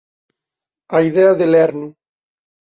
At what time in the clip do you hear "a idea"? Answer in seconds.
0.97-1.37